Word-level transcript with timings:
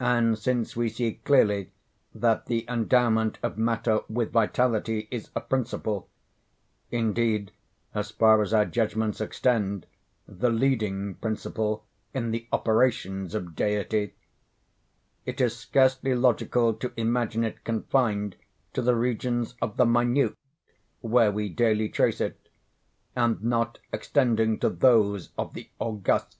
And 0.00 0.36
since 0.36 0.74
we 0.74 0.88
see 0.88 1.20
clearly 1.24 1.70
that 2.12 2.46
the 2.46 2.66
endowment 2.68 3.38
of 3.40 3.56
matter 3.56 4.00
with 4.08 4.32
vitality 4.32 5.06
is 5.12 5.30
a 5.36 5.40
principle—indeed, 5.40 7.52
as 7.94 8.10
far 8.10 8.42
as 8.42 8.52
our 8.52 8.64
judgments 8.64 9.20
extend, 9.20 9.86
the 10.26 10.50
leading 10.50 11.14
principle 11.14 11.84
in 12.12 12.32
the 12.32 12.48
operations 12.50 13.32
of 13.32 13.54
Deity,—it 13.54 14.10
is 15.40 15.56
scarcely 15.56 16.16
logical 16.16 16.74
to 16.74 16.92
imagine 16.96 17.44
it 17.44 17.62
confined 17.62 18.34
to 18.72 18.82
the 18.82 18.96
regions 18.96 19.54
of 19.62 19.76
the 19.76 19.86
minute, 19.86 20.34
where 21.00 21.30
we 21.30 21.48
daily 21.48 21.88
trace 21.88 22.20
it, 22.20 22.48
and 23.14 23.40
not 23.40 23.78
extending 23.92 24.58
to 24.58 24.68
those 24.68 25.30
of 25.38 25.54
the 25.54 25.70
august. 25.78 26.38